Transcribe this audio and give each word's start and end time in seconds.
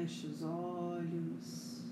Feche 0.00 0.28
os 0.28 0.42
olhos. 0.42 1.84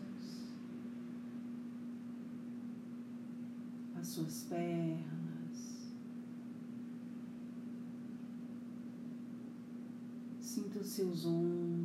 as 3.99 4.07
suas 4.07 4.43
pernas. 4.43 5.89
Sinta 10.39 10.77
os 10.81 10.87
seus 10.87 11.25
ombros, 11.25 11.80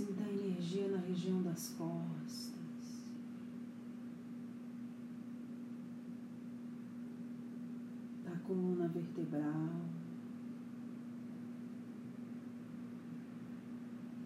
Sinta 0.00 0.24
a 0.24 0.32
energia 0.32 0.88
na 0.88 0.96
região 0.96 1.42
das 1.42 1.74
costas. 1.76 2.54
da 8.24 8.34
coluna 8.46 8.88
vertebral, 8.88 9.84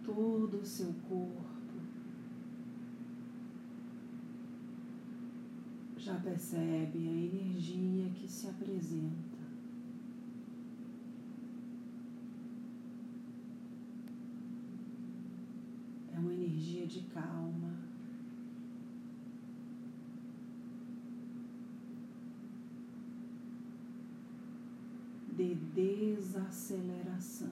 todo 0.05 0.61
o 0.61 0.65
seu 0.65 0.93
corpo. 1.09 1.43
Já 5.97 6.15
percebe 6.21 7.09
a 7.09 7.11
energia 7.11 8.09
que 8.11 8.31
se 8.31 8.47
apresenta. 8.47 9.35
É 16.15 16.19
uma 16.19 16.33
energia 16.55 16.87
de 16.87 17.01
calma. 17.13 17.75
de 25.35 25.53
desaceleração. 25.53 27.51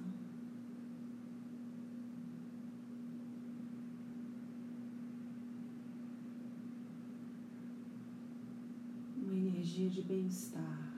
Uma 9.22 9.36
energia 9.36 9.90
de 9.90 10.02
bem-estar. 10.02 10.93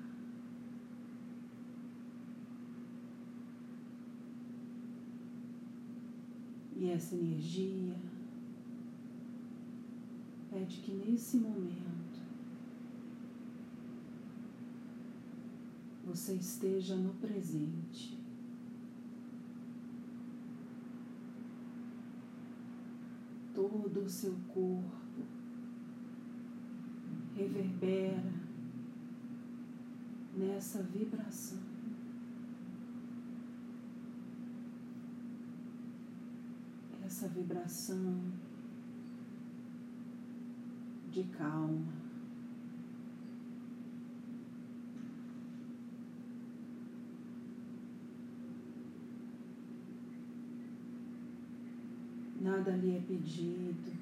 E 6.75 6.89
essa 6.89 7.15
energia 7.15 7.95
pede 10.51 10.77
que 10.81 10.91
nesse 10.91 11.37
momento 11.37 12.19
você 16.05 16.33
esteja 16.35 16.95
no 16.95 17.13
presente. 17.15 18.17
Todo 23.53 24.01
o 24.01 24.09
seu 24.09 24.35
corpo 24.53 25.25
reverbera 27.35 28.33
nessa 30.35 30.83
vibração. 30.83 31.74
Essa 37.15 37.29
vibração 37.29 38.19
de 41.09 41.23
calma. 41.23 41.93
Nada 52.41 52.75
lhe 52.75 52.97
é 52.97 52.99
pedido. 52.99 53.93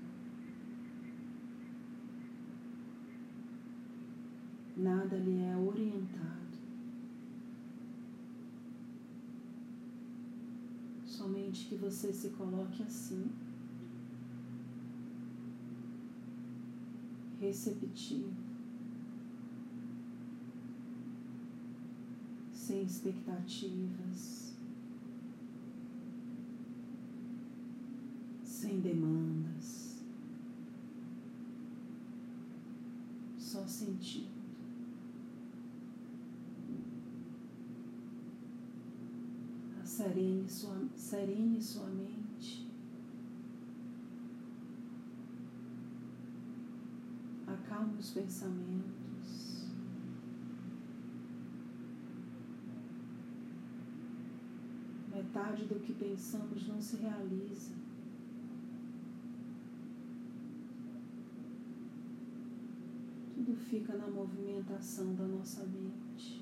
Nada 4.76 5.18
lhe 5.18 5.40
é 5.40 5.56
orientado. 5.56 6.43
Somente 11.24 11.68
que 11.68 11.78
você 11.78 12.12
se 12.12 12.32
coloque 12.32 12.84
assim, 12.84 13.32
receptivo, 17.40 18.34
sem 22.52 22.84
expectativas. 22.84 24.44
sem 28.46 28.80
demandas, 28.80 30.02
só 33.38 33.66
sentindo. 33.68 34.43
Serene 39.96 40.50
sua, 40.50 40.76
serene 40.96 41.62
sua 41.62 41.88
mente. 41.88 42.68
Acalme 47.46 48.00
os 48.00 48.10
pensamentos. 48.10 49.68
Metade 55.14 55.66
do 55.66 55.80
que 55.80 55.94
pensamos 55.94 56.68
não 56.68 56.82
se 56.82 56.98
realiza. 56.98 57.84
tudo 63.44 63.56
fica 63.58 63.94
na 63.96 64.08
movimentação 64.08 65.14
da 65.16 65.26
nossa 65.26 65.66
mente. 65.66 66.42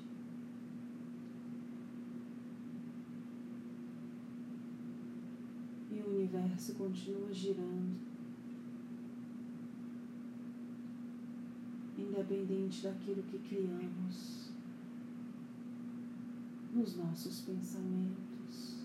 E 5.90 6.00
o 6.00 6.21
universo 6.32 6.74
continua 6.74 7.32
girando, 7.32 8.00
independente 11.98 12.82
daquilo 12.82 13.22
que 13.24 13.38
criamos 13.38 14.50
nos 16.72 16.96
nossos 16.96 17.40
pensamentos. 17.42 18.82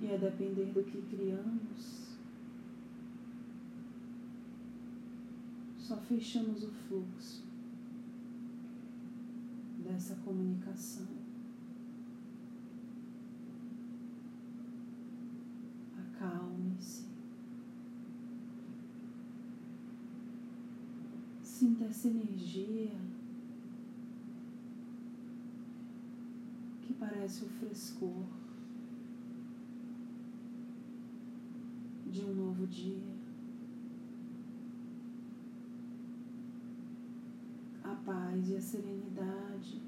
E 0.00 0.12
a 0.12 0.16
depender 0.18 0.72
do 0.72 0.82
que 0.84 1.00
criamos, 1.02 2.14
só 5.78 5.96
fechamos 5.96 6.64
o 6.64 6.70
fluxo 6.70 7.44
dessa 9.82 10.16
comunicação. 10.16 11.06
Acalme-se. 16.24 17.04
Sinta 21.42 21.92
essa 22.04 22.08
energia 22.08 22.92
que 26.82 26.92
parece 26.92 27.44
o 27.44 27.48
frescor 27.48 28.26
de 32.10 32.20
um 32.20 32.34
novo 32.34 32.66
dia. 32.66 33.14
A 37.82 37.94
paz 38.04 38.50
e 38.50 38.56
a 38.56 38.60
serenidade 38.60 39.80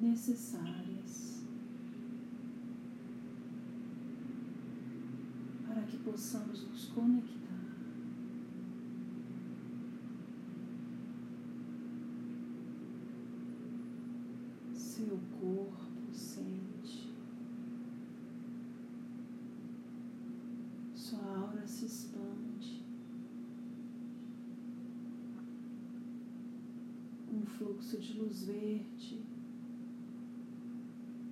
necessárias 0.00 1.44
para 5.66 5.82
que 5.82 5.96
possamos 5.98 6.66
nos 6.68 6.86
conectar. 6.86 7.47
Seu 15.18 15.26
corpo 15.40 16.12
sente, 16.12 17.12
sua 20.94 21.38
aura 21.38 21.66
se 21.66 21.86
expande. 21.86 22.84
Um 27.32 27.44
fluxo 27.44 27.98
de 27.98 28.16
luz 28.16 28.44
verde 28.44 29.20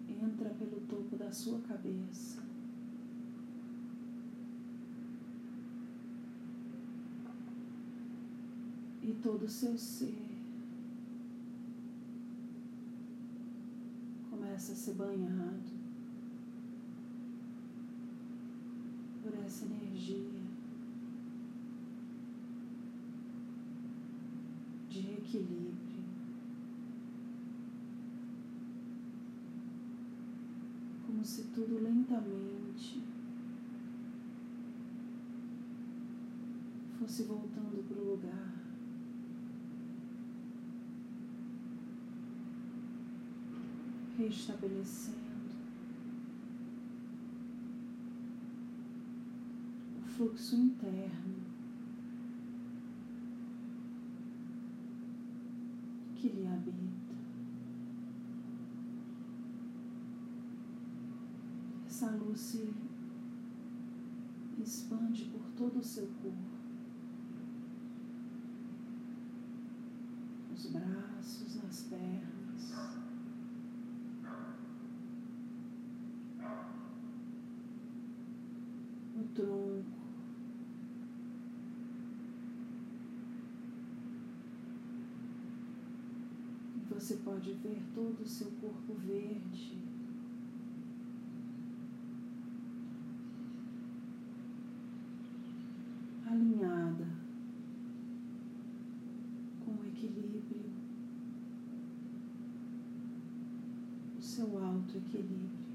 entra 0.08 0.50
pelo 0.50 0.80
topo 0.88 1.14
da 1.16 1.30
sua 1.30 1.60
cabeça. 1.60 2.42
E 9.00 9.12
todo 9.22 9.44
o 9.44 9.48
seu 9.48 9.78
ser 9.78 10.25
começa 14.56 14.72
a 14.72 14.76
ser 14.76 14.94
banhado 14.94 15.70
por 19.22 19.34
essa 19.44 19.66
energia 19.66 20.40
de 24.88 25.00
equilíbrio. 25.10 25.76
como 31.06 31.22
se 31.22 31.44
tudo 31.54 31.82
lentamente 31.82 33.02
fosse 36.98 37.24
voltando 37.24 37.86
para 37.86 38.00
o 38.00 38.10
lugar. 38.12 38.65
Restabelecendo 44.18 45.16
o 49.98 50.08
fluxo 50.08 50.56
interno 50.56 51.36
que 56.14 56.28
lhe 56.28 56.46
habita. 56.46 56.86
essa 61.96 62.10
luz 62.10 62.38
se 62.38 62.74
expande 64.58 65.24
por 65.24 65.40
todo 65.56 65.78
o 65.78 65.82
seu 65.82 66.06
corpo. 66.22 66.36
Nos 70.50 70.66
braços, 70.66 71.62
nas 71.62 71.82
pernas. 71.84 72.74
No 79.16 79.24
tronco. 79.34 79.96
E 86.76 86.80
você 86.96 87.16
pode 87.16 87.52
ver 87.52 87.82
todo 87.94 88.22
o 88.22 88.26
seu 88.26 88.50
corpo 88.60 88.94
verde. 88.94 89.76
alinhada 96.28 97.06
com 99.64 99.70
o 99.72 99.86
equilíbrio, 99.86 100.70
o 104.18 104.22
seu 104.22 104.58
alto 104.58 104.98
equilíbrio. 104.98 105.66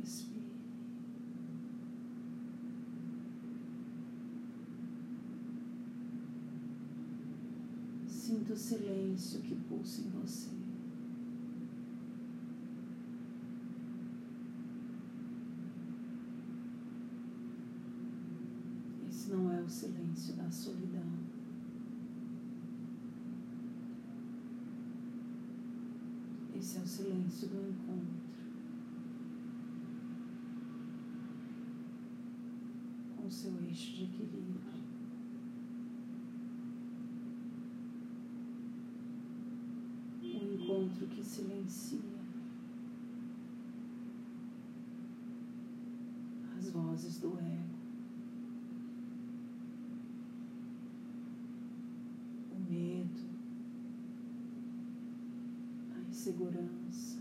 Respire. 0.00 0.38
Sinta 8.06 8.52
o 8.52 8.56
pulsa 9.88 10.02
em 10.02 10.10
você. 10.10 10.50
Esse 19.08 19.30
não 19.30 19.50
é 19.50 19.62
o 19.62 19.68
silêncio 19.68 20.34
da 20.34 20.50
solidão. 20.50 21.08
Esse 26.54 26.78
é 26.78 26.82
o 26.82 26.86
silêncio 26.86 27.48
do 27.48 27.70
encontro 27.70 28.18
com 33.16 33.26
o 33.26 33.30
seu 33.30 33.52
eixo 33.64 33.96
de 33.96 34.04
equilíbrio. 34.04 34.97
O 40.88 40.90
encontro 40.90 41.06
que 41.08 41.22
silencia 41.22 41.98
as 46.56 46.70
vozes 46.70 47.18
do 47.20 47.38
ego. 47.38 47.78
O 52.52 52.70
medo, 52.70 53.28
a 55.94 56.00
insegurança, 56.08 57.20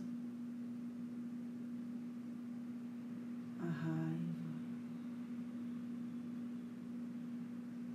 a 3.59 3.65
raiva, 3.65 4.47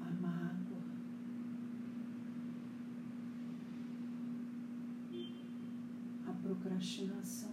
a 0.03 0.11
mágoa, 0.21 0.83
a 6.27 6.33
procrastinação. 6.55 7.51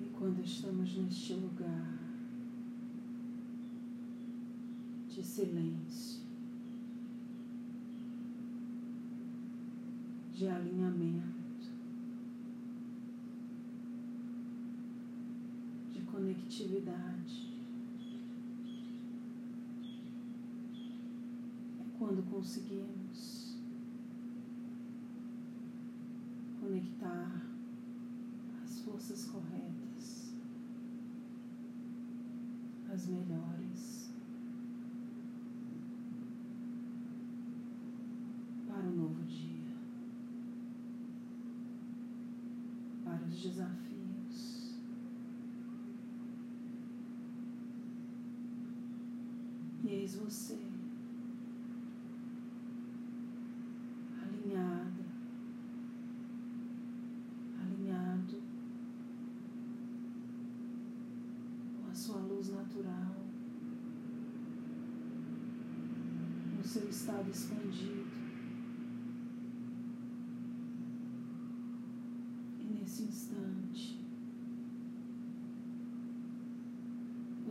E 0.00 0.04
quando 0.12 0.42
estamos 0.42 0.96
neste 0.96 1.34
lugar 1.34 1.98
de 5.08 5.22
silêncio, 5.22 6.20
de 10.32 10.48
alinhamento, 10.48 11.30
de 15.92 16.00
conectividade. 16.02 17.50
É 21.78 21.89
quando 22.00 22.22
conseguimos 22.30 23.58
conectar 26.58 27.42
as 28.64 28.80
forças 28.80 29.26
corretas, 29.26 30.34
as 32.90 33.06
melhores. 33.06 34.10
Para 38.66 38.88
o 38.88 38.96
novo 38.96 39.22
dia, 39.24 39.76
para 43.04 43.22
os 43.26 43.42
desafios. 43.42 44.74
E 49.84 49.88
eis 49.88 50.14
você 50.14 50.70
alinhada, 54.50 55.04
alinhado 57.60 58.42
seu 66.70 66.88
estado 66.88 67.28
expandido. 67.28 68.06
E 72.60 72.64
nesse 72.64 73.02
instante, 73.02 73.98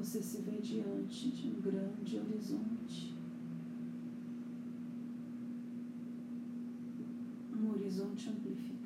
você 0.09 0.23
se 0.23 0.41
vê 0.41 0.57
diante 0.59 1.29
de 1.29 1.49
um 1.49 1.61
grande 1.61 2.17
horizonte. 2.17 3.13
Um 7.55 7.69
horizonte 7.69 8.27
amplificado. 8.27 8.79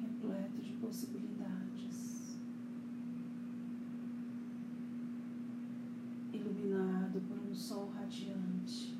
Repleto 0.00 0.62
de 0.62 0.72
possibilidades. 0.80 2.38
Iluminado 6.32 7.20
por 7.28 7.38
um 7.38 7.54
sol 7.54 7.90
radiante. 7.90 8.96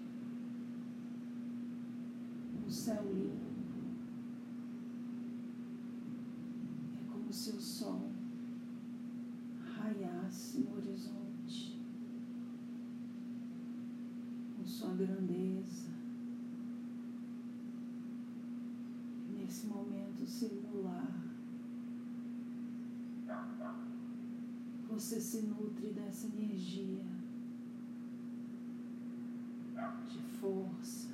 Um 2.62 2.68
céu 2.68 3.10
limpo. 3.10 3.47
O 7.28 7.32
sol 7.60 8.10
raiasse 9.76 10.60
no 10.60 10.76
horizonte 10.76 11.78
com 14.56 14.64
sua 14.64 14.94
grandeza. 14.94 15.88
Nesse 19.36 19.66
momento 19.66 20.26
singular, 20.26 21.22
você 24.88 25.20
se 25.20 25.42
nutre 25.42 25.90
dessa 25.92 26.26
energia 26.28 27.04
de 30.10 30.18
força, 30.40 31.10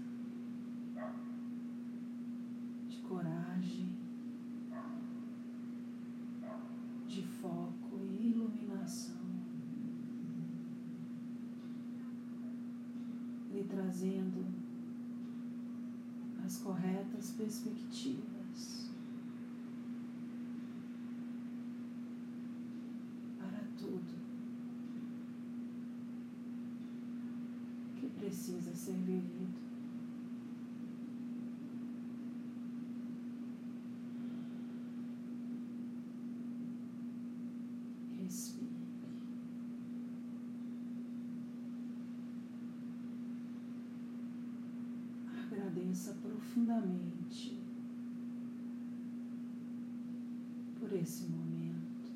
de 2.89 2.99
coragem. 2.99 4.05
de 7.15 7.23
foco 7.23 8.01
e 8.19 8.31
iluminação, 8.31 9.15
trazendo 13.69 14.45
as 16.45 16.59
corretas 16.59 17.31
perspectivas 17.33 18.91
para 23.39 23.61
tudo 23.79 24.15
que 27.97 28.07
precisa 28.19 28.75
ser 28.75 28.97
vivido. 28.97 29.65
Respire. 38.23 38.75
Agradeça 45.47 46.15
profundamente 46.55 47.59
por 50.79 50.93
esse 50.93 51.25
momento. 51.25 52.13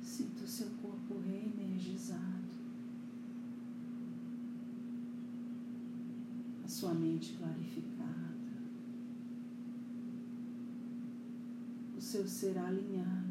Sinta 0.00 0.44
o 0.44 0.48
seu 0.48 0.70
corpo 0.82 1.20
reenergizado, 1.20 2.20
a 6.64 6.68
sua 6.68 6.94
mente 6.94 7.34
clarificada. 7.34 8.30
o 12.00 12.02
seu 12.02 12.26
ser 12.26 12.56
alinhado, 12.56 13.28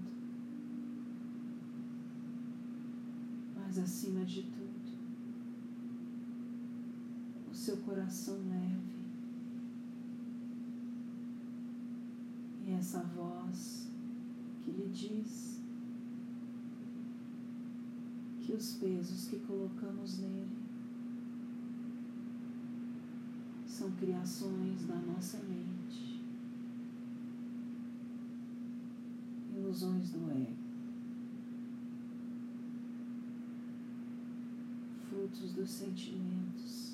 mas 3.56 3.80
acima 3.80 4.24
de 4.24 4.44
tudo, 4.44 4.70
o 7.52 7.56
seu 7.56 7.78
coração 8.10 8.40
leve 8.50 8.80
e 12.66 12.72
essa 12.72 13.02
voz 13.02 13.92
que 14.64 14.72
lhe 14.72 14.90
diz 14.90 15.62
que 18.42 18.54
os 18.54 18.74
pesos 18.78 19.28
que 19.28 19.38
colocamos 19.42 20.18
nele 20.18 20.58
são 23.68 23.92
criações 23.92 24.86
da 24.88 24.96
nossa 24.96 25.38
mente. 25.44 26.20
ilusões 29.56 30.10
do 30.12 30.32
ego, 30.32 30.56
frutos 35.10 35.54
dos 35.54 35.70
sentimentos. 35.70 36.90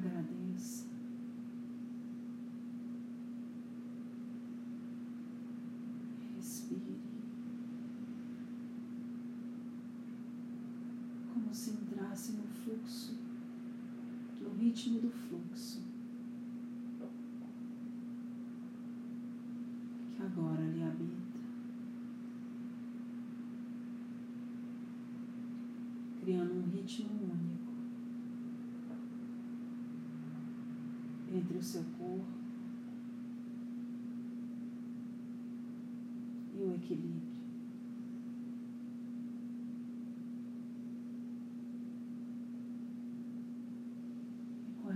Agradeça. 0.00 0.86
Respire. 6.36 7.00
Como 11.50 11.58
se 11.58 11.70
entrasse 11.72 12.32
no 12.34 12.44
fluxo 12.44 13.18
no 14.40 14.50
ritmo 14.50 15.00
do 15.00 15.10
fluxo 15.10 15.82
que 20.14 20.22
agora 20.22 20.62
lhe 20.62 20.80
habita, 20.80 21.40
criando 26.20 26.54
um 26.54 26.70
ritmo 26.70 27.10
único 27.10 27.72
entre 31.34 31.58
o 31.58 31.62
seu 31.62 31.82
corpo 31.98 32.26
e 36.54 36.62
o 36.62 36.76
equilíbrio. 36.76 37.39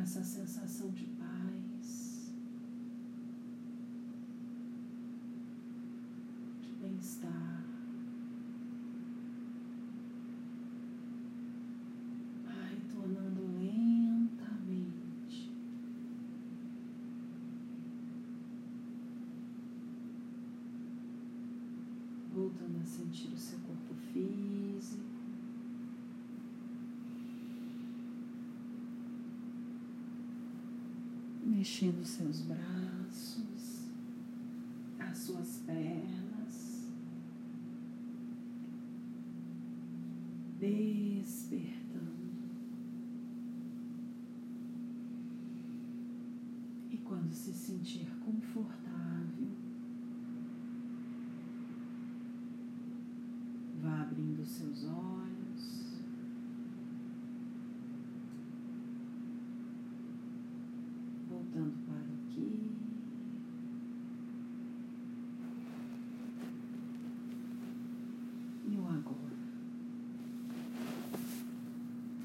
Essa 0.04 0.22
sensação 0.22 0.90
de 0.90 1.06
paz, 1.06 2.30
de 6.60 6.72
bem-estar. 6.74 7.64
Vai 12.44 12.76
tornando 12.92 13.40
lentamente. 13.58 15.50
Voltando 22.34 22.82
a 22.82 22.84
sentir 22.84 23.32
o 23.32 23.38
seu 23.38 23.58
corpo 23.60 23.94
físico. 24.12 25.13
Mexendo 31.64 32.04
seus 32.04 32.42
braços, 32.42 33.88
as 34.98 35.16
suas 35.16 35.62
pernas, 35.64 36.90
despertando. 40.60 41.72
E 46.90 46.98
quando 46.98 47.32
se 47.32 47.54
sentir 47.54 48.10
confortável, 48.22 49.48
vá 53.80 54.02
abrindo 54.02 54.44
seus 54.44 54.84
olhos. 54.84 55.23